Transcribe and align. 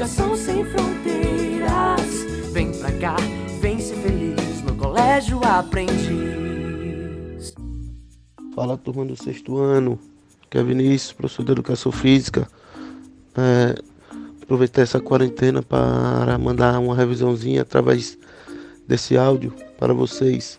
Educação 0.00 0.34
sem 0.34 0.64
fronteiras. 0.64 2.24
Vem 2.52 2.72
pra 2.72 2.90
cá, 2.92 3.16
vem 3.60 3.78
ser 3.78 3.96
feliz 3.96 4.62
no 4.62 4.74
colégio 4.74 5.38
aprendiz. 5.44 5.92
Fala 8.54 8.78
turma 8.78 9.04
do 9.04 9.14
sexto 9.14 9.58
ano, 9.58 9.98
que 10.48 10.56
é 10.56 10.62
Vinícius, 10.62 11.12
professor 11.12 11.44
de 11.44 11.52
Educação 11.52 11.92
Física. 11.92 12.48
É, 13.36 13.74
aproveitar 14.42 14.80
essa 14.80 14.98
quarentena 14.98 15.62
para 15.62 16.38
mandar 16.38 16.78
uma 16.78 16.96
revisãozinha 16.96 17.60
através 17.60 18.16
desse 18.88 19.18
áudio 19.18 19.52
para 19.78 19.92
vocês. 19.92 20.58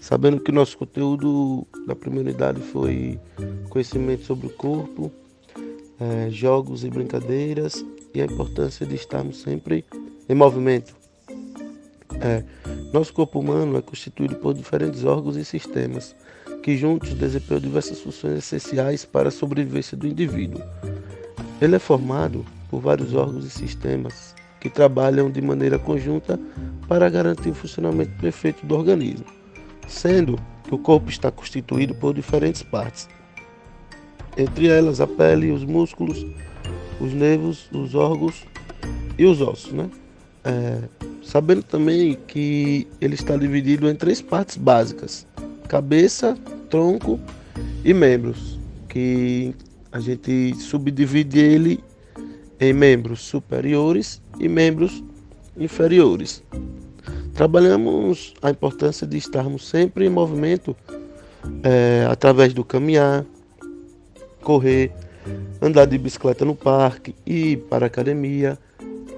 Sabendo 0.00 0.40
que 0.40 0.50
nosso 0.50 0.76
conteúdo 0.76 1.64
da 1.86 1.94
primeira 1.94 2.28
unidade 2.28 2.60
foi 2.60 3.20
conhecimento 3.68 4.24
sobre 4.24 4.48
o 4.48 4.50
corpo, 4.50 5.12
é, 6.00 6.28
jogos 6.28 6.82
e 6.82 6.90
brincadeiras 6.90 7.84
e 8.14 8.20
a 8.20 8.24
importância 8.24 8.86
de 8.86 8.94
estarmos 8.94 9.40
sempre 9.40 9.84
em 10.28 10.34
movimento. 10.34 10.94
É, 12.20 12.42
nosso 12.92 13.12
corpo 13.12 13.38
humano 13.38 13.76
é 13.76 13.82
constituído 13.82 14.36
por 14.36 14.52
diferentes 14.52 15.04
órgãos 15.04 15.36
e 15.36 15.44
sistemas 15.44 16.14
que 16.62 16.76
juntos 16.76 17.14
desempenham 17.14 17.60
diversas 17.60 18.00
funções 18.00 18.38
essenciais 18.38 19.04
para 19.04 19.28
a 19.28 19.32
sobrevivência 19.32 19.96
do 19.96 20.06
indivíduo. 20.06 20.60
Ele 21.60 21.76
é 21.76 21.78
formado 21.78 22.44
por 22.68 22.80
vários 22.80 23.14
órgãos 23.14 23.44
e 23.44 23.50
sistemas 23.50 24.34
que 24.60 24.68
trabalham 24.68 25.30
de 25.30 25.40
maneira 25.40 25.78
conjunta 25.78 26.38
para 26.86 27.08
garantir 27.08 27.50
o 27.50 27.54
funcionamento 27.54 28.12
perfeito 28.20 28.66
do 28.66 28.76
organismo, 28.76 29.24
sendo 29.88 30.38
que 30.64 30.74
o 30.74 30.78
corpo 30.78 31.08
está 31.08 31.30
constituído 31.30 31.94
por 31.94 32.12
diferentes 32.12 32.62
partes, 32.62 33.08
entre 34.36 34.68
elas 34.68 35.00
a 35.00 35.06
pele, 35.06 35.50
os 35.50 35.64
músculos, 35.64 36.24
os 37.00 37.12
nervos, 37.12 37.68
os 37.72 37.94
órgãos 37.94 38.44
e 39.18 39.24
os 39.24 39.40
ossos, 39.40 39.72
né? 39.72 39.90
É, 40.44 40.78
sabendo 41.22 41.62
também 41.62 42.16
que 42.26 42.86
ele 43.00 43.14
está 43.14 43.36
dividido 43.36 43.88
em 43.88 43.94
três 43.94 44.20
partes 44.22 44.56
básicas: 44.56 45.26
cabeça, 45.68 46.36
tronco 46.68 47.18
e 47.84 47.92
membros, 47.92 48.58
que 48.88 49.54
a 49.92 50.00
gente 50.00 50.54
subdivide 50.56 51.38
ele 51.38 51.84
em 52.58 52.72
membros 52.72 53.20
superiores 53.20 54.22
e 54.38 54.48
membros 54.48 55.02
inferiores. 55.56 56.42
Trabalhamos 57.34 58.34
a 58.42 58.50
importância 58.50 59.06
de 59.06 59.16
estarmos 59.16 59.66
sempre 59.66 60.04
em 60.04 60.10
movimento 60.10 60.76
é, 61.62 62.06
através 62.10 62.52
do 62.52 62.64
caminhar, 62.64 63.24
correr, 64.42 64.92
andar 65.60 65.86
de 65.86 65.98
bicicleta 65.98 66.44
no 66.44 66.54
parque, 66.54 67.14
ir 67.26 67.58
para 67.68 67.86
a 67.86 67.88
academia, 67.88 68.58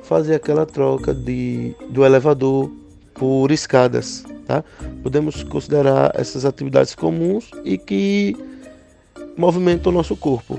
fazer 0.03 0.35
aquela 0.35 0.67
troca 0.67 1.15
de, 1.15 1.75
do 1.91 2.05
elevador 2.05 2.71
por 3.15 3.51
escadas. 3.51 4.25
Tá? 4.47 4.65
Podemos 5.03 5.43
considerar 5.45 6.13
essas 6.15 6.45
atividades 6.45 6.95
comuns 6.95 7.51
e 7.65 7.79
que 7.79 8.37
movimentam 9.37 9.93
o 9.93 9.95
nosso 9.95 10.17
corpo, 10.17 10.59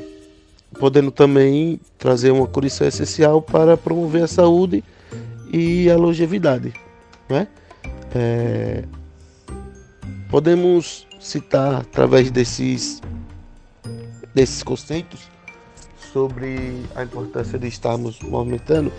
podendo 0.80 1.12
também 1.12 1.80
trazer 1.98 2.32
uma 2.32 2.48
condição 2.48 2.88
essencial 2.88 3.42
para 3.42 3.78
promover 3.78 4.24
a 4.24 4.28
saúde 4.28 4.84
e 5.52 5.90
a 5.90 5.98
longevidade. 5.98 6.74
Né? 7.30 7.48
É, 8.16 8.84
podemos 10.30 11.08
citar 11.20 11.82
através 11.82 12.32
desses 12.32 13.02
desses 14.34 14.64
conceitos 14.64 15.30
sobre 16.12 16.84
a 16.96 17.04
importância 17.04 17.58
de 17.58 17.68
estarmos 17.68 18.20
movimentando 18.22 18.92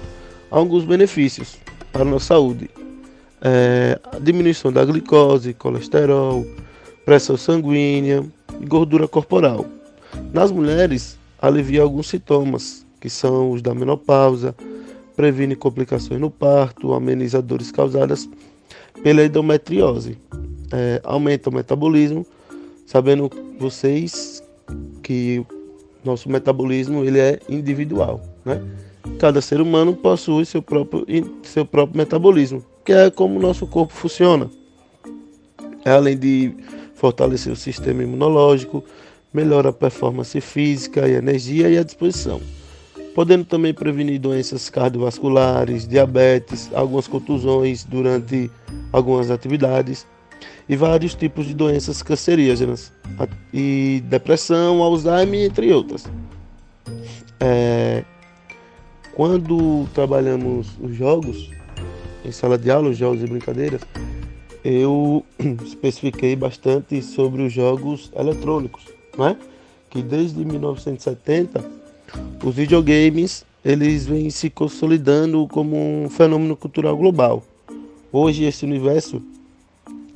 alguns 0.51 0.85
benefícios 0.85 1.59
para 1.93 2.03
a 2.03 2.05
nossa 2.05 2.27
saúde. 2.27 2.71
É, 3.41 3.99
a 4.13 4.19
diminuição 4.19 4.73
da 4.73 4.85
glicose, 4.85 5.55
colesterol, 5.55 6.47
pressão 7.05 7.37
sanguínea 7.37 8.25
e 8.61 8.67
gordura 8.67 9.07
corporal. 9.07 9.67
Nas 10.33 10.51
mulheres, 10.51 11.19
alivia 11.41 11.83
alguns 11.83 12.09
sintomas, 12.09 12.87
que 13.01 13.11
são 13.11 13.51
os 13.51 13.61
da 13.61 13.75
menopausa, 13.75 14.55
previne 15.15 15.55
complicações 15.55 16.21
no 16.21 16.31
parto, 16.31 16.95
ameniza 16.95 17.43
dores 17.43 17.71
causadas 17.71 18.29
pela 19.03 19.25
endometriose, 19.25 20.17
é, 20.73 21.01
aumenta 21.05 21.51
o 21.51 21.55
metabolismo, 21.55 22.27
sabendo 22.87 23.31
vocês 23.59 24.43
que 25.05 25.45
nosso 26.03 26.29
metabolismo 26.29 27.05
ele 27.05 27.21
é 27.21 27.39
individual, 27.49 28.21
né? 28.45 28.61
Cada 29.19 29.41
ser 29.41 29.61
humano 29.61 29.95
possui 29.95 30.47
seu 30.47 30.63
próprio, 30.63 31.07
seu 31.43 31.65
próprio 31.65 31.99
metabolismo, 31.99 32.65
que 32.85 32.93
é 32.93 33.11
como 33.11 33.39
o 33.39 33.43
nosso 33.43 33.67
corpo 33.67 33.93
funciona. 33.93 34.51
É, 35.85 35.91
além 35.91 36.17
de 36.17 36.55
fortalecer 36.95 37.53
o 37.53 37.57
sistema 37.57 38.03
imunológico, 38.03 38.83
melhora 39.33 39.69
a 39.69 39.73
performance 39.73 40.41
física 40.41 41.07
e 41.07 41.13
energia 41.13 41.69
e 41.69 41.77
a 41.77 41.83
disposição, 41.83 42.41
podendo 43.15 43.45
também 43.45 43.75
prevenir 43.75 44.19
doenças 44.19 44.71
cardiovasculares, 44.71 45.87
diabetes, 45.87 46.71
algumas 46.73 47.07
contusões 47.07 47.85
durante 47.85 48.51
algumas 48.91 49.31
atividades, 49.31 50.07
e 50.69 50.77
vários 50.77 51.15
tipos 51.15 51.47
de 51.47 51.55
doenças 51.55 52.03
cancerígenas, 52.03 52.93
e 53.53 54.03
depressão, 54.07 54.83
Alzheimer, 54.83 55.45
entre 55.45 55.73
outras. 55.73 56.07
É, 57.39 58.05
quando 59.15 59.87
trabalhamos 59.95 60.69
os 60.81 60.95
jogos, 60.95 61.51
em 62.25 62.33
sala 62.33 62.57
de 62.57 62.71
aula, 62.71 62.91
os 62.91 62.97
jogos 62.97 63.23
e 63.23 63.27
brincadeiras, 63.27 63.83
eu 64.65 65.25
especifiquei 65.65 66.35
bastante 66.35 67.03
sobre 67.03 67.43
os 67.43 67.53
jogos 67.53 68.11
eletrônicos, 68.17 68.85
né? 69.19 69.37
que 69.91 70.03
desde 70.03 70.45
1970 70.45 71.65
os 72.43 72.55
videogames 72.55 73.45
eles 73.65 74.07
vêm 74.07 74.29
se 74.31 74.51
consolidando 74.51 75.47
como 75.49 75.77
um 75.77 76.11
fenômeno 76.11 76.57
cultural 76.57 76.97
global. 76.97 77.45
Hoje 78.13 78.45
esse 78.45 78.65
universo 78.65 79.23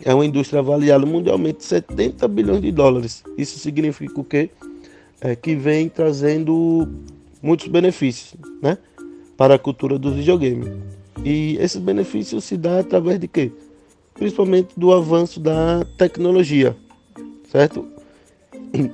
é 0.05 0.15
uma 0.15 0.25
indústria 0.25 0.61
avaliada 0.61 1.05
mundialmente 1.05 1.65
70 1.65 2.27
bilhões 2.29 2.63
de 2.63 2.71
dólares. 2.71 3.25
Isso 3.37 3.59
significa 3.59 4.21
o 4.21 4.25
quê? 4.25 4.51
É 5.21 5.35
que 5.35 5.57
vem 5.57 5.89
trazendo 5.89 6.89
muitos 7.43 7.67
benefícios 7.69 8.35
né, 8.63 8.79
para 9.37 9.55
a 9.55 9.59
cultura 9.59 9.99
dos 9.99 10.15
videogames. 10.15 10.69
E 11.25 11.57
esses 11.61 11.81
benefícios 11.81 12.45
se 12.45 12.57
dão 12.57 12.79
através 12.79 13.19
de 13.19 13.27
quê? 13.27 13.51
Principalmente 14.15 14.71
do 14.77 14.93
avanço 14.93 15.41
da 15.41 15.85
tecnologia, 15.97 16.77
certo? 17.51 17.87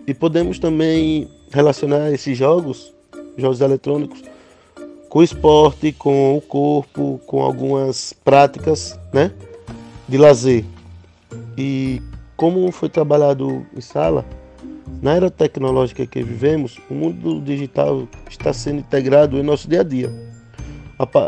E 0.07 0.15
podemos 0.15 0.59
também 0.59 1.29
relacionar 1.51 2.13
esses 2.13 2.37
jogos, 2.37 2.93
jogos 3.37 3.61
eletrônicos, 3.61 4.23
com 5.09 5.19
o 5.19 5.23
esporte, 5.23 5.93
com 5.93 6.37
o 6.37 6.41
corpo, 6.41 7.21
com 7.27 7.43
algumas 7.43 8.13
práticas 8.13 8.99
né, 9.13 9.33
de 10.09 10.19
lazer. 10.19 10.65
E 11.57 12.03
como 12.37 12.71
foi 12.73 12.89
trabalhado 12.89 13.67
em 13.77 13.81
sala, 13.81 14.25
na 15.03 15.15
era 15.15 15.31
tecnológica 15.31 16.07
que 16.07 16.23
vivemos, 16.23 16.81
o 16.91 16.95
mundo 16.95 17.41
digital 17.41 18.09
está 18.29 18.53
sendo 18.53 18.81
integrado 18.81 19.39
em 19.39 19.43
nosso 19.43 19.69
dia 19.69 19.81
a 19.81 19.85
dia. 19.85 20.11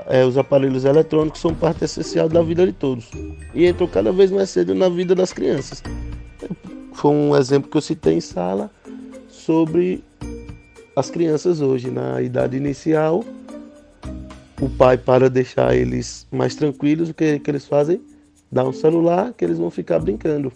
É, 0.08 0.24
os 0.24 0.38
aparelhos 0.38 0.84
eletrônicos 0.84 1.40
são 1.40 1.54
parte 1.54 1.84
essencial 1.84 2.28
da 2.28 2.40
vida 2.40 2.64
de 2.64 2.72
todos 2.72 3.10
e 3.52 3.66
entram 3.66 3.86
cada 3.88 4.12
vez 4.12 4.30
mais 4.30 4.48
cedo 4.50 4.74
na 4.74 4.88
vida 4.88 5.14
das 5.14 5.32
crianças. 5.32 5.82
Foi 6.94 7.10
um 7.10 7.36
exemplo 7.36 7.70
que 7.70 7.76
eu 7.76 7.80
citei 7.82 8.14
em 8.14 8.20
sala 8.20 8.70
sobre 9.28 10.02
as 10.94 11.10
crianças 11.10 11.60
hoje, 11.60 11.90
na 11.90 12.22
idade 12.22 12.56
inicial. 12.56 13.24
O 14.60 14.70
pai, 14.70 14.96
para 14.96 15.28
deixar 15.28 15.76
eles 15.76 16.26
mais 16.32 16.54
tranquilos, 16.54 17.10
o 17.10 17.14
que, 17.14 17.38
que 17.38 17.50
eles 17.50 17.66
fazem? 17.66 18.00
Dá 18.56 18.66
um 18.66 18.72
celular 18.72 19.34
que 19.34 19.44
eles 19.44 19.58
vão 19.58 19.70
ficar 19.70 19.98
brincando. 19.98 20.50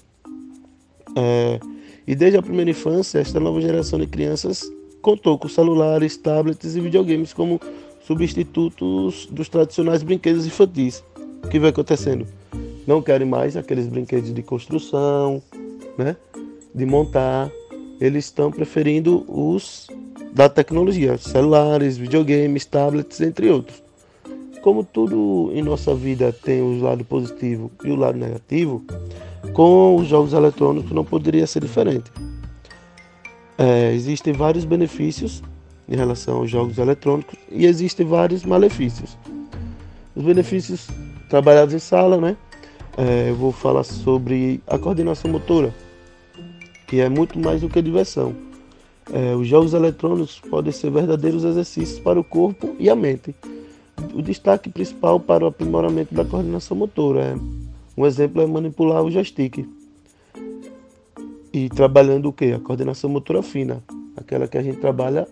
É, 1.15 1.61
e 2.07 2.15
desde 2.15 2.39
a 2.39 2.43
primeira 2.43 2.71
infância, 2.71 3.19
esta 3.19 3.39
nova 3.39 3.61
geração 3.61 3.99
de 3.99 4.07
crianças 4.07 4.65
contou 5.03 5.39
com 5.39 5.49
celulares, 5.49 6.17
tablets 6.17 6.75
e 6.75 6.81
videogames 6.81 7.35
como 7.35 7.61
substitutos 8.01 9.27
dos 9.31 9.51
tradicionais 9.51 10.03
brinquedos 10.03 10.47
infantis. 10.47 11.05
O 11.45 11.49
que 11.49 11.59
vai 11.59 11.69
acontecendo? 11.69 12.27
Não 12.87 13.03
querem 13.03 13.29
mais 13.29 13.55
aqueles 13.55 13.87
brinquedos 13.87 14.33
de 14.33 14.43
construção, 14.43 15.43
né? 15.99 16.17
de 16.75 16.87
montar. 16.87 17.51
Eles 18.01 18.25
estão 18.25 18.51
preferindo 18.51 19.27
os 19.29 19.89
da 20.33 20.49
tecnologia, 20.49 21.19
celulares, 21.19 21.99
videogames, 21.99 22.65
tablets, 22.65 23.21
entre 23.21 23.51
outros 23.51 23.90
como 24.61 24.85
tudo 24.85 25.51
em 25.53 25.63
nossa 25.63 25.95
vida 25.95 26.33
tem 26.33 26.61
o 26.61 26.81
lado 26.81 27.05
positivo 27.05 27.71
e 27.85 27.91
o 27.91 27.97
lado 27.97 28.19
negativo, 28.19 28.85
com 29.53 29.97
os 29.97 30.07
jogos 30.07 30.33
eletrônicos 30.33 30.91
não 30.93 31.05
poderia 31.05 31.47
ser 31.47 31.61
diferente. 31.61 32.11
É, 33.59 33.93
existem 33.93 34.33
vários 34.33 34.65
benefícios 34.65 35.43
em 35.89 35.97
relação 35.97 36.39
aos 36.39 36.51
jogos 36.51 36.79
eletrônicos 36.79 37.39
e 37.51 37.67
existem 37.67 38.07
vários 38.07 38.45
malefícios. 38.45 39.19
Os 40.15 40.25
benefícios 40.25 40.89
trabalhados 41.29 41.75
em 41.75 41.79
sala, 41.79 42.19
né? 42.19 42.37
É, 42.97 43.31
eu 43.31 43.37
vou 43.37 43.53
falar 43.53 43.85
sobre 43.85 44.61
a 44.67 44.79
coordenação 44.79 45.31
motora, 45.31 45.75
que 46.87 47.01
é 47.01 47.09
muito 47.09 47.39
mais 47.39 47.61
do 47.61 47.69
que 47.69 47.81
diversão. 47.81 48.35
É, 49.13 49.35
os 49.35 49.47
jogos 49.47 49.75
eletrônicos 49.75 50.41
podem 50.41 50.73
ser 50.73 50.91
verdadeiros 50.91 51.45
exercícios 51.45 51.99
para 51.99 52.19
o 52.19 52.25
corpo 52.25 52.75
e 52.79 52.89
a 52.89 52.97
mente. 52.97 53.35
O 54.15 54.23
destaque 54.23 54.69
principal 54.71 55.21
para 55.21 55.45
o 55.45 55.49
aprimoramento 55.49 56.15
da 56.15 56.25
coordenação 56.25 56.77
motora. 56.77 57.21
É, 57.21 57.35
um 57.97 58.07
exemplo 58.07 58.43
é 58.43 58.47
manipular 58.47 59.03
o 59.03 59.11
joystick. 59.11 59.69
E 61.53 61.69
trabalhando 61.69 62.29
o 62.29 62.33
que? 62.33 62.53
A 62.53 62.61
coordenação 62.61 63.11
motora 63.11 63.43
fina, 63.43 63.83
aquela 64.17 64.47
que 64.47 64.57
a 64.57 64.63
gente 64.63 64.79
trabalha 64.79 65.27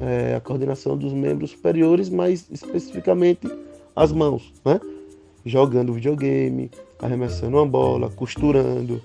é, 0.00 0.34
a 0.34 0.40
coordenação 0.40 0.96
dos 0.96 1.12
membros 1.12 1.50
superiores, 1.50 2.08
mais 2.08 2.46
especificamente 2.50 3.48
as 3.94 4.12
mãos, 4.12 4.52
né? 4.64 4.80
Jogando 5.44 5.92
videogame, 5.92 6.70
arremessando 7.00 7.56
uma 7.56 7.66
bola, 7.66 8.10
costurando, 8.10 9.00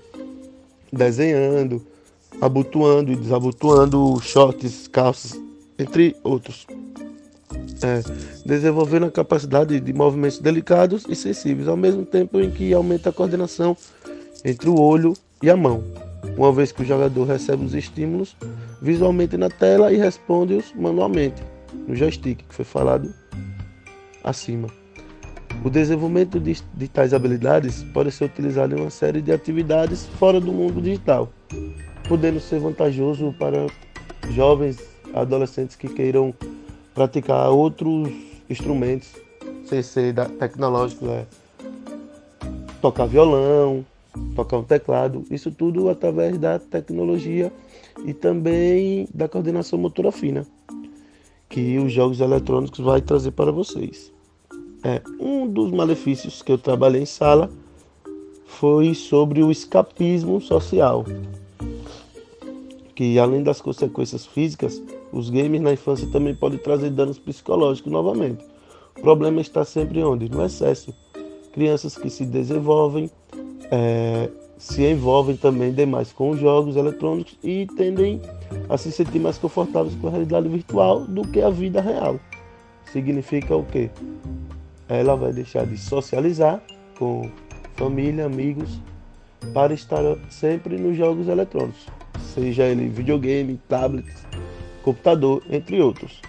desenhando, 0.92 1.80
abotoando 2.40 3.12
e 3.12 3.16
desabotoando 3.16 4.20
shorts, 4.20 4.88
calças, 4.88 5.40
entre 5.78 6.16
outros. 6.22 6.66
É, 7.84 8.00
desenvolvendo 8.46 9.06
a 9.06 9.10
capacidade 9.10 9.80
de 9.80 9.92
movimentos 9.92 10.38
delicados 10.38 11.04
e 11.08 11.16
sensíveis, 11.16 11.66
ao 11.66 11.76
mesmo 11.76 12.04
tempo 12.04 12.40
em 12.40 12.48
que 12.48 12.72
aumenta 12.72 13.10
a 13.10 13.12
coordenação 13.12 13.76
entre 14.44 14.68
o 14.68 14.80
olho 14.80 15.14
e 15.42 15.50
a 15.50 15.56
mão, 15.56 15.82
uma 16.36 16.52
vez 16.52 16.70
que 16.70 16.82
o 16.82 16.84
jogador 16.84 17.24
recebe 17.24 17.64
os 17.64 17.74
estímulos 17.74 18.36
visualmente 18.80 19.36
na 19.36 19.50
tela 19.50 19.92
e 19.92 19.96
responde-os 19.96 20.72
manualmente 20.74 21.42
no 21.86 21.96
joystick, 21.96 22.44
que 22.48 22.54
foi 22.54 22.64
falado 22.64 23.12
acima. 24.22 24.68
O 25.64 25.70
desenvolvimento 25.70 26.40
de, 26.40 26.56
de 26.74 26.88
tais 26.88 27.12
habilidades 27.12 27.84
pode 27.92 28.10
ser 28.10 28.24
utilizado 28.24 28.76
em 28.76 28.80
uma 28.80 28.90
série 28.90 29.20
de 29.20 29.32
atividades 29.32 30.06
fora 30.18 30.40
do 30.40 30.52
mundo 30.52 30.80
digital, 30.80 31.32
podendo 32.08 32.40
ser 32.40 32.58
vantajoso 32.58 33.34
para 33.38 33.66
jovens 34.30 34.78
adolescentes 35.14 35.76
que 35.76 35.88
queiram 35.88 36.34
praticar 36.94 37.50
outros 37.50 38.10
instrumentos 38.48 39.08
sem 39.64 39.82
ser 39.82 40.14
tecnológicos, 40.38 41.08
é, 41.08 41.26
tocar 42.80 43.06
violão, 43.06 43.84
tocar 44.34 44.58
um 44.58 44.64
teclado, 44.64 45.24
isso 45.30 45.50
tudo 45.50 45.88
através 45.88 46.38
da 46.38 46.58
tecnologia 46.58 47.52
e 48.04 48.12
também 48.12 49.08
da 49.14 49.28
coordenação 49.28 49.78
motora 49.78 50.12
fina 50.12 50.46
que 51.52 51.78
os 51.78 51.92
jogos 51.92 52.18
eletrônicos 52.20 52.78
vai 52.80 53.02
trazer 53.02 53.32
para 53.32 53.52
vocês. 53.52 54.10
É, 54.82 55.02
um 55.20 55.46
dos 55.46 55.70
malefícios 55.70 56.40
que 56.40 56.50
eu 56.50 56.56
trabalhei 56.56 57.02
em 57.02 57.06
sala 57.06 57.50
foi 58.46 58.94
sobre 58.94 59.42
o 59.42 59.50
escapismo 59.50 60.40
social, 60.40 61.04
que 62.94 63.18
além 63.18 63.42
das 63.42 63.60
consequências 63.60 64.24
físicas, 64.24 64.82
os 65.12 65.30
games 65.30 65.60
na 65.60 65.72
infância 65.72 66.08
também 66.08 66.34
podem 66.34 66.58
trazer 66.58 66.90
danos 66.90 67.18
psicológicos 67.18 67.92
novamente. 67.92 68.44
O 68.96 69.02
problema 69.02 69.40
está 69.40 69.64
sempre 69.64 70.02
onde? 70.02 70.28
No 70.28 70.44
excesso. 70.44 70.94
Crianças 71.52 71.96
que 71.96 72.08
se 72.08 72.24
desenvolvem 72.24 73.10
é, 73.70 74.28
se 74.62 74.88
envolvem 74.88 75.36
também 75.36 75.72
demais 75.72 76.12
com 76.12 76.30
os 76.30 76.38
jogos 76.38 76.76
eletrônicos 76.76 77.36
e 77.42 77.66
tendem 77.76 78.20
a 78.68 78.78
se 78.78 78.92
sentir 78.92 79.18
mais 79.18 79.36
confortáveis 79.36 79.96
com 79.96 80.06
a 80.06 80.10
realidade 80.10 80.48
virtual 80.48 81.00
do 81.00 81.26
que 81.26 81.42
a 81.42 81.50
vida 81.50 81.80
real. 81.80 82.20
Significa 82.92 83.56
o 83.56 83.64
quê? 83.64 83.90
Ela 84.88 85.16
vai 85.16 85.32
deixar 85.32 85.66
de 85.66 85.76
socializar 85.76 86.62
com 86.96 87.28
família, 87.74 88.26
amigos, 88.26 88.78
para 89.52 89.74
estar 89.74 90.02
sempre 90.30 90.78
nos 90.78 90.96
jogos 90.96 91.26
eletrônicos, 91.26 91.86
seja 92.32 92.64
ele 92.64 92.88
videogame, 92.88 93.58
tablet, 93.68 94.06
computador, 94.82 95.42
entre 95.50 95.80
outros. 95.80 96.20